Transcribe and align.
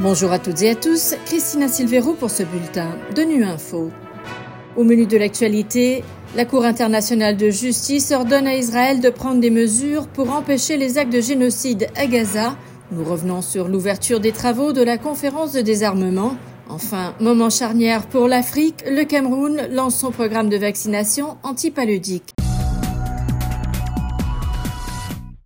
Bonjour 0.00 0.30
à 0.30 0.38
toutes 0.38 0.62
et 0.62 0.70
à 0.70 0.74
tous, 0.76 1.16
Christina 1.26 1.66
Silvero 1.66 2.12
pour 2.12 2.30
ce 2.30 2.44
bulletin 2.44 2.96
de 3.16 3.22
Nu 3.22 3.42
Info. 3.42 3.90
Au 4.76 4.84
menu 4.84 5.06
de 5.06 5.16
l'actualité, 5.16 6.04
la 6.36 6.44
Cour 6.44 6.64
internationale 6.64 7.36
de 7.36 7.50
justice 7.50 8.12
ordonne 8.12 8.46
à 8.46 8.54
Israël 8.54 9.00
de 9.00 9.10
prendre 9.10 9.40
des 9.40 9.50
mesures 9.50 10.06
pour 10.06 10.30
empêcher 10.30 10.76
les 10.76 10.98
actes 10.98 11.12
de 11.12 11.20
génocide 11.20 11.88
à 11.96 12.06
Gaza. 12.06 12.56
Nous 12.92 13.02
revenons 13.02 13.42
sur 13.42 13.66
l'ouverture 13.66 14.20
des 14.20 14.30
travaux 14.30 14.72
de 14.72 14.84
la 14.84 14.98
conférence 14.98 15.52
de 15.52 15.62
désarmement. 15.62 16.36
Enfin, 16.68 17.12
moment 17.18 17.50
charnière 17.50 18.06
pour 18.06 18.28
l'Afrique, 18.28 18.84
le 18.88 19.02
Cameroun 19.02 19.66
lance 19.72 19.98
son 19.98 20.12
programme 20.12 20.48
de 20.48 20.58
vaccination 20.58 21.38
antipaludique. 21.42 22.34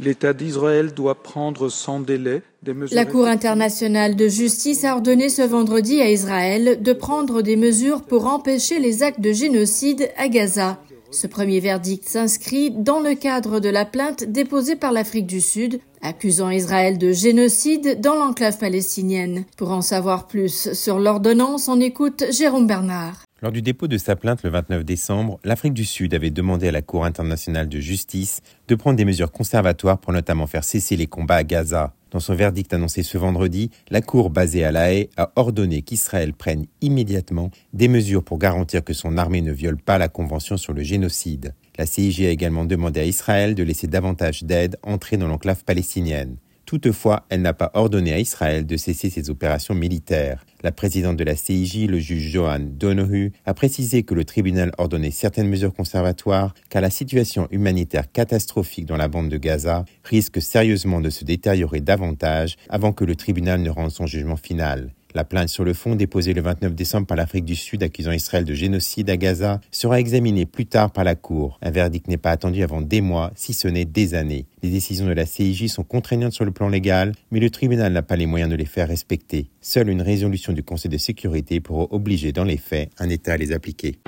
L'État 0.00 0.32
d'Israël 0.32 0.94
doit 0.94 1.22
prendre 1.22 1.68
sans 1.68 1.98
délai 2.00 2.42
des 2.62 2.72
mesures. 2.72 2.94
La 2.94 3.04
Cour 3.04 3.26
internationale 3.26 4.14
de 4.14 4.28
justice 4.28 4.84
a 4.84 4.94
ordonné 4.94 5.28
ce 5.28 5.42
vendredi 5.42 6.00
à 6.00 6.10
Israël 6.10 6.80
de 6.80 6.92
prendre 6.92 7.42
des 7.42 7.56
mesures 7.56 8.02
pour 8.02 8.26
empêcher 8.26 8.78
les 8.78 9.02
actes 9.02 9.20
de 9.20 9.32
génocide 9.32 10.10
à 10.16 10.28
Gaza. 10.28 10.78
Ce 11.10 11.26
premier 11.26 11.58
verdict 11.58 12.06
s'inscrit 12.06 12.70
dans 12.70 13.00
le 13.00 13.14
cadre 13.14 13.60
de 13.60 13.70
la 13.70 13.86
plainte 13.86 14.24
déposée 14.24 14.76
par 14.76 14.92
l'Afrique 14.92 15.26
du 15.26 15.40
Sud, 15.40 15.80
accusant 16.02 16.50
Israël 16.50 16.98
de 16.98 17.12
génocide 17.12 18.00
dans 18.00 18.14
l'enclave 18.14 18.58
palestinienne. 18.58 19.44
Pour 19.56 19.70
en 19.70 19.80
savoir 19.80 20.28
plus 20.28 20.72
sur 20.74 20.98
l'ordonnance, 20.98 21.68
on 21.68 21.80
écoute 21.80 22.24
Jérôme 22.30 22.66
Bernard. 22.66 23.27
Lors 23.40 23.52
du 23.52 23.62
dépôt 23.62 23.86
de 23.86 23.98
sa 23.98 24.16
plainte 24.16 24.42
le 24.42 24.50
29 24.50 24.84
décembre, 24.84 25.38
l'Afrique 25.44 25.72
du 25.72 25.84
Sud 25.84 26.12
avait 26.12 26.30
demandé 26.30 26.66
à 26.66 26.72
la 26.72 26.82
Cour 26.82 27.04
internationale 27.04 27.68
de 27.68 27.78
justice 27.78 28.40
de 28.66 28.74
prendre 28.74 28.96
des 28.96 29.04
mesures 29.04 29.30
conservatoires 29.30 29.98
pour 29.98 30.12
notamment 30.12 30.48
faire 30.48 30.64
cesser 30.64 30.96
les 30.96 31.06
combats 31.06 31.36
à 31.36 31.44
Gaza. 31.44 31.94
Dans 32.10 32.18
son 32.18 32.34
verdict 32.34 32.72
annoncé 32.74 33.04
ce 33.04 33.16
vendredi, 33.16 33.70
la 33.90 34.00
Cour 34.00 34.30
basée 34.30 34.64
à 34.64 34.72
La 34.72 34.92
Haye 34.92 35.08
a 35.16 35.30
ordonné 35.36 35.82
qu'Israël 35.82 36.32
prenne 36.32 36.66
immédiatement 36.80 37.52
des 37.72 37.86
mesures 37.86 38.24
pour 38.24 38.38
garantir 38.38 38.82
que 38.82 38.92
son 38.92 39.16
armée 39.16 39.40
ne 39.40 39.52
viole 39.52 39.78
pas 39.78 39.98
la 39.98 40.08
Convention 40.08 40.56
sur 40.56 40.72
le 40.72 40.82
génocide. 40.82 41.54
La 41.78 41.86
CIG 41.86 42.24
a 42.24 42.30
également 42.30 42.64
demandé 42.64 42.98
à 42.98 43.04
Israël 43.04 43.54
de 43.54 43.62
laisser 43.62 43.86
davantage 43.86 44.42
d'aide 44.42 44.78
entrer 44.82 45.16
dans 45.16 45.28
l'enclave 45.28 45.62
palestinienne. 45.62 46.38
Toutefois, 46.68 47.24
elle 47.30 47.40
n'a 47.40 47.54
pas 47.54 47.70
ordonné 47.72 48.12
à 48.12 48.18
Israël 48.18 48.66
de 48.66 48.76
cesser 48.76 49.08
ses 49.08 49.30
opérations 49.30 49.72
militaires. 49.72 50.44
La 50.62 50.70
présidente 50.70 51.16
de 51.16 51.24
la 51.24 51.34
CIJ, 51.34 51.86
le 51.86 51.98
juge 51.98 52.30
Johan 52.30 52.58
Donohue, 52.60 53.32
a 53.46 53.54
précisé 53.54 54.02
que 54.02 54.12
le 54.12 54.26
tribunal 54.26 54.72
ordonnait 54.76 55.10
certaines 55.10 55.48
mesures 55.48 55.72
conservatoires 55.72 56.52
car 56.68 56.82
la 56.82 56.90
situation 56.90 57.48
humanitaire 57.50 58.12
catastrophique 58.12 58.84
dans 58.84 58.98
la 58.98 59.08
bande 59.08 59.30
de 59.30 59.38
Gaza 59.38 59.86
risque 60.04 60.42
sérieusement 60.42 61.00
de 61.00 61.08
se 61.08 61.24
détériorer 61.24 61.80
davantage 61.80 62.56
avant 62.68 62.92
que 62.92 63.06
le 63.06 63.16
tribunal 63.16 63.62
ne 63.62 63.70
rende 63.70 63.90
son 63.90 64.06
jugement 64.06 64.36
final. 64.36 64.92
La 65.18 65.24
plainte 65.24 65.48
sur 65.48 65.64
le 65.64 65.74
fond 65.74 65.96
déposée 65.96 66.32
le 66.32 66.42
29 66.42 66.76
décembre 66.76 67.08
par 67.08 67.16
l'Afrique 67.16 67.44
du 67.44 67.56
Sud 67.56 67.82
accusant 67.82 68.12
Israël 68.12 68.44
de 68.44 68.54
génocide 68.54 69.10
à 69.10 69.16
Gaza 69.16 69.60
sera 69.72 69.98
examinée 69.98 70.46
plus 70.46 70.66
tard 70.66 70.92
par 70.92 71.02
la 71.02 71.16
Cour. 71.16 71.58
Un 71.60 71.72
verdict 71.72 72.06
n'est 72.06 72.18
pas 72.18 72.30
attendu 72.30 72.62
avant 72.62 72.80
des 72.80 73.00
mois, 73.00 73.32
si 73.34 73.52
ce 73.52 73.66
n'est 73.66 73.84
des 73.84 74.14
années. 74.14 74.46
Les 74.62 74.70
décisions 74.70 75.06
de 75.06 75.12
la 75.12 75.26
CIJ 75.26 75.66
sont 75.66 75.82
contraignantes 75.82 76.34
sur 76.34 76.44
le 76.44 76.52
plan 76.52 76.68
légal, 76.68 77.14
mais 77.32 77.40
le 77.40 77.50
tribunal 77.50 77.92
n'a 77.92 78.02
pas 78.02 78.14
les 78.14 78.26
moyens 78.26 78.48
de 78.48 78.54
les 78.54 78.64
faire 78.64 78.86
respecter. 78.86 79.50
Seule 79.60 79.88
une 79.88 80.02
résolution 80.02 80.52
du 80.52 80.62
Conseil 80.62 80.88
de 80.88 80.98
sécurité 80.98 81.58
pourra 81.58 81.88
obliger 81.90 82.30
dans 82.30 82.44
les 82.44 82.56
faits 82.56 82.92
un 83.00 83.08
État 83.08 83.32
à 83.32 83.36
les 83.38 83.50
appliquer. 83.50 83.98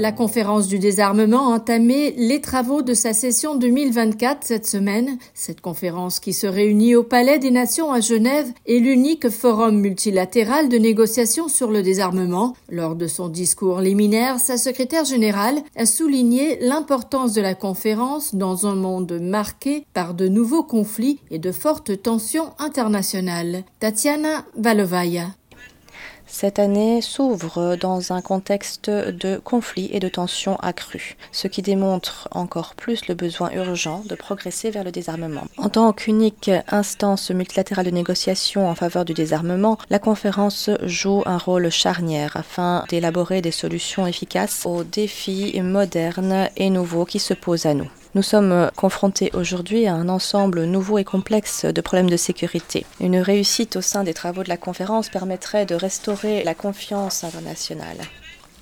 La 0.00 0.12
conférence 0.12 0.66
du 0.66 0.78
désarmement 0.78 1.52
a 1.52 1.56
entamé 1.56 2.14
les 2.16 2.40
travaux 2.40 2.80
de 2.80 2.94
sa 2.94 3.12
session 3.12 3.54
2024 3.54 4.38
cette 4.40 4.66
semaine. 4.66 5.18
Cette 5.34 5.60
conférence 5.60 6.20
qui 6.20 6.32
se 6.32 6.46
réunit 6.46 6.96
au 6.96 7.02
Palais 7.02 7.38
des 7.38 7.50
Nations 7.50 7.92
à 7.92 8.00
Genève 8.00 8.50
est 8.66 8.78
l'unique 8.78 9.28
forum 9.28 9.78
multilatéral 9.78 10.70
de 10.70 10.78
négociation 10.78 11.48
sur 11.48 11.70
le 11.70 11.82
désarmement. 11.82 12.56
Lors 12.70 12.96
de 12.96 13.06
son 13.06 13.28
discours 13.28 13.82
liminaire, 13.82 14.40
sa 14.40 14.56
secrétaire 14.56 15.04
générale 15.04 15.60
a 15.76 15.84
souligné 15.84 16.58
l'importance 16.62 17.34
de 17.34 17.42
la 17.42 17.54
conférence 17.54 18.34
dans 18.34 18.66
un 18.66 18.76
monde 18.76 19.18
marqué 19.20 19.84
par 19.92 20.14
de 20.14 20.28
nouveaux 20.28 20.64
conflits 20.64 21.20
et 21.30 21.38
de 21.38 21.52
fortes 21.52 22.00
tensions 22.00 22.54
internationales. 22.58 23.64
Tatiana 23.80 24.46
Valovaya. 24.56 25.26
Cette 26.30 26.58
année 26.58 27.02
s'ouvre 27.02 27.76
dans 27.76 28.12
un 28.12 28.22
contexte 28.22 28.88
de 28.88 29.38
conflits 29.42 29.90
et 29.92 30.00
de 30.00 30.08
tensions 30.08 30.56
accrues, 30.60 31.16
ce 31.32 31.48
qui 31.48 31.60
démontre 31.60 32.28
encore 32.30 32.74
plus 32.74 33.08
le 33.08 33.14
besoin 33.14 33.50
urgent 33.50 34.02
de 34.06 34.14
progresser 34.14 34.70
vers 34.70 34.84
le 34.84 34.92
désarmement. 34.92 35.44
En 35.58 35.68
tant 35.68 35.92
qu'unique 35.92 36.50
instance 36.68 37.30
multilatérale 37.30 37.86
de 37.86 37.90
négociation 37.90 38.68
en 38.68 38.74
faveur 38.74 39.04
du 39.04 39.12
désarmement, 39.12 39.76
la 39.90 39.98
conférence 39.98 40.70
joue 40.84 41.22
un 41.26 41.36
rôle 41.36 41.68
charnière 41.68 42.36
afin 42.36 42.84
d'élaborer 42.88 43.42
des 43.42 43.50
solutions 43.50 44.06
efficaces 44.06 44.64
aux 44.64 44.84
défis 44.84 45.60
modernes 45.60 46.48
et 46.56 46.70
nouveaux 46.70 47.04
qui 47.04 47.18
se 47.18 47.34
posent 47.34 47.66
à 47.66 47.74
nous. 47.74 47.90
Nous 48.16 48.22
sommes 48.22 48.72
confrontés 48.74 49.30
aujourd'hui 49.34 49.86
à 49.86 49.94
un 49.94 50.08
ensemble 50.08 50.64
nouveau 50.64 50.98
et 50.98 51.04
complexe 51.04 51.64
de 51.64 51.80
problèmes 51.80 52.10
de 52.10 52.16
sécurité. 52.16 52.84
Une 52.98 53.18
réussite 53.18 53.76
au 53.76 53.80
sein 53.82 54.02
des 54.02 54.14
travaux 54.14 54.42
de 54.42 54.48
la 54.48 54.56
conférence 54.56 55.08
permettrait 55.08 55.64
de 55.64 55.76
restaurer 55.76 56.42
la 56.42 56.54
confiance 56.54 57.22
internationale. 57.22 57.98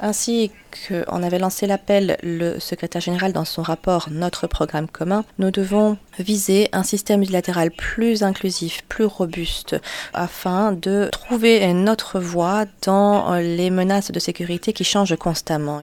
Ainsi 0.00 0.50
qu'en 0.88 1.22
avait 1.22 1.38
lancé 1.38 1.66
l'appel 1.66 2.16
le 2.22 2.58
secrétaire 2.58 3.02
général 3.02 3.34
dans 3.34 3.44
son 3.44 3.62
rapport 3.62 4.08
Notre 4.10 4.46
programme 4.46 4.88
commun, 4.88 5.24
nous 5.38 5.50
devons 5.50 5.98
viser 6.18 6.70
un 6.72 6.82
système 6.82 7.20
multilatéral 7.20 7.70
plus 7.70 8.22
inclusif, 8.22 8.82
plus 8.88 9.04
robuste, 9.04 9.76
afin 10.14 10.72
de 10.72 11.08
trouver 11.12 11.70
notre 11.74 12.18
voie 12.18 12.64
dans 12.84 13.34
les 13.34 13.68
menaces 13.68 14.10
de 14.10 14.18
sécurité 14.18 14.72
qui 14.72 14.84
changent 14.84 15.16
constamment. 15.16 15.80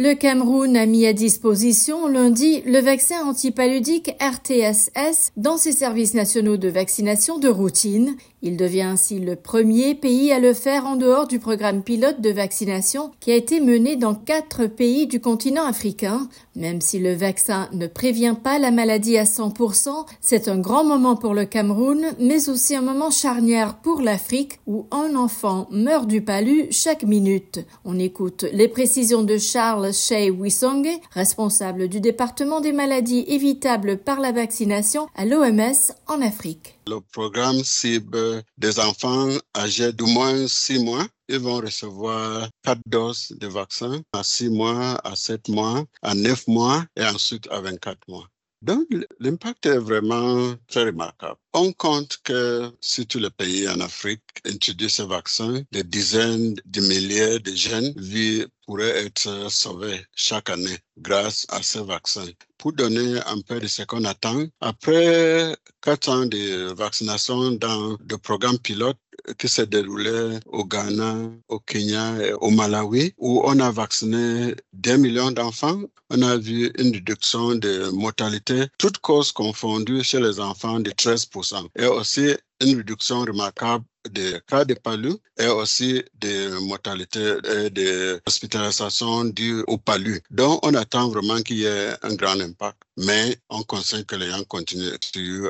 Le 0.00 0.14
Cameroun 0.14 0.76
a 0.76 0.86
mis 0.86 1.06
à 1.06 1.12
disposition 1.12 2.06
lundi 2.06 2.62
le 2.64 2.78
vaccin 2.78 3.26
antipaludique 3.26 4.14
RTSS 4.20 5.32
dans 5.36 5.56
ses 5.56 5.72
services 5.72 6.14
nationaux 6.14 6.56
de 6.56 6.68
vaccination 6.68 7.40
de 7.40 7.48
routine. 7.48 8.14
Il 8.40 8.56
devient 8.56 8.82
ainsi 8.82 9.18
le 9.18 9.34
premier 9.34 9.96
pays 9.96 10.30
à 10.30 10.38
le 10.38 10.54
faire 10.54 10.86
en 10.86 10.94
dehors 10.94 11.26
du 11.26 11.40
programme 11.40 11.82
pilote 11.82 12.20
de 12.20 12.30
vaccination 12.30 13.10
qui 13.18 13.32
a 13.32 13.34
été 13.34 13.58
mené 13.58 13.96
dans 13.96 14.14
quatre 14.14 14.66
pays 14.66 15.08
du 15.08 15.20
continent 15.20 15.66
africain. 15.66 16.28
Même 16.54 16.80
si 16.80 17.00
le 17.00 17.14
vaccin 17.14 17.68
ne 17.72 17.88
prévient 17.88 18.36
pas 18.40 18.60
la 18.60 18.70
maladie 18.70 19.18
à 19.18 19.24
100%, 19.24 20.06
c'est 20.20 20.46
un 20.46 20.58
grand 20.58 20.84
moment 20.84 21.16
pour 21.16 21.34
le 21.34 21.44
Cameroun, 21.44 22.06
mais 22.20 22.48
aussi 22.48 22.76
un 22.76 22.82
moment 22.82 23.10
charnière 23.10 23.78
pour 23.78 24.00
l'Afrique 24.00 24.60
où 24.68 24.86
un 24.92 25.16
enfant 25.16 25.66
meurt 25.72 26.06
du 26.06 26.22
palu 26.22 26.68
chaque 26.70 27.02
minute. 27.02 27.66
On 27.84 27.98
écoute 27.98 28.44
les 28.52 28.68
précisions 28.68 29.24
de 29.24 29.38
Charles 29.38 29.87
Shea 29.92 30.30
Wisonge, 30.30 31.00
responsable 31.12 31.88
du 31.88 32.00
département 32.00 32.60
des 32.60 32.72
maladies 32.72 33.24
évitables 33.28 33.98
par 33.98 34.20
la 34.20 34.32
vaccination 34.32 35.08
à 35.14 35.24
l'OMS 35.24 35.92
en 36.06 36.20
Afrique. 36.22 36.78
Le 36.86 37.00
programme 37.12 37.62
cible 37.64 38.42
des 38.56 38.78
enfants 38.78 39.28
âgés 39.56 39.92
d'au 39.92 40.06
moins 40.06 40.46
6 40.46 40.84
mois. 40.84 41.06
Ils 41.28 41.38
vont 41.38 41.56
recevoir 41.56 42.48
quatre 42.62 42.80
doses 42.86 43.34
de 43.38 43.46
vaccin 43.46 44.00
à 44.12 44.22
6 44.22 44.48
mois, 44.50 44.98
à 45.04 45.14
7 45.14 45.48
mois, 45.48 45.84
à 46.02 46.14
9 46.14 46.48
mois 46.48 46.84
et 46.96 47.04
ensuite 47.04 47.48
à 47.50 47.60
24 47.60 47.98
mois. 48.08 48.28
Donc, 48.60 48.88
l'impact 49.20 49.66
est 49.66 49.78
vraiment 49.78 50.54
très 50.66 50.84
remarquable. 50.84 51.38
On 51.52 51.72
compte 51.72 52.18
que 52.24 52.72
si 52.80 53.06
tous 53.06 53.20
les 53.20 53.30
pays 53.30 53.68
en 53.68 53.78
Afrique 53.80 54.22
introduisent 54.44 54.94
ce 54.94 55.02
vaccin, 55.02 55.62
des 55.70 55.84
dizaines 55.84 56.56
de 56.64 56.80
milliers 56.80 57.38
de 57.38 57.54
jeunes 57.54 57.92
vies 57.96 58.46
pourraient 58.66 59.06
être 59.06 59.48
sauvées 59.50 60.04
chaque 60.14 60.50
année 60.50 60.78
grâce 60.98 61.46
à 61.50 61.62
ce 61.62 61.78
vaccin. 61.78 62.26
Pour 62.58 62.72
donner 62.72 63.20
un 63.26 63.40
peu 63.42 63.60
de 63.60 63.68
ce 63.68 63.82
qu'on 63.82 64.04
attend, 64.04 64.46
après 64.60 65.56
quatre 65.80 66.08
ans 66.08 66.26
de 66.26 66.72
vaccination 66.72 67.52
dans 67.52 67.96
le 68.08 68.18
programme 68.18 68.58
pilote, 68.58 68.98
qui 69.36 69.48
s'est 69.48 69.66
déroulé 69.66 70.38
au 70.46 70.64
Ghana, 70.64 71.30
au 71.48 71.58
Kenya 71.60 72.16
et 72.24 72.32
au 72.32 72.50
Malawi, 72.50 73.12
où 73.18 73.42
on 73.44 73.58
a 73.60 73.70
vacciné 73.70 74.54
des 74.72 74.96
millions 74.96 75.30
d'enfants. 75.30 75.80
On 76.10 76.22
a 76.22 76.36
vu 76.36 76.72
une 76.78 76.92
réduction 76.92 77.54
de 77.56 77.90
mortalité, 77.90 78.66
toutes 78.78 78.98
causes 78.98 79.32
confondues 79.32 80.02
chez 80.02 80.20
les 80.20 80.40
enfants 80.40 80.80
de 80.80 80.90
13%. 80.90 81.66
Et 81.76 81.86
aussi 81.86 82.34
une 82.60 82.76
réduction 82.76 83.20
remarquable 83.20 83.84
des 84.10 84.40
cas 84.46 84.64
de 84.64 84.74
palu 84.74 85.12
et 85.38 85.46
aussi 85.46 86.02
des 86.14 86.48
mortalités 86.62 87.36
et 87.44 87.70
des 87.70 88.18
hospitalisations 88.26 89.24
dues 89.24 89.62
au 89.66 89.76
palu. 89.78 90.20
Donc, 90.30 90.64
on 90.66 90.74
attend 90.74 91.08
vraiment 91.08 91.40
qu'il 91.42 91.58
y 91.58 91.64
ait 91.64 91.92
un 92.02 92.14
grand 92.14 92.40
impact, 92.40 92.78
mais 92.96 93.36
on 93.50 93.62
conseille 93.62 94.06
que 94.06 94.16
les 94.16 94.30
gens 94.30 94.42
continuent 94.44 94.96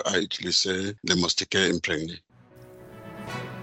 à 0.05 0.19
utiliser 0.19 0.95
les 1.05 1.15
moustiquaires 1.15 1.73
imprégnés. 1.73 2.21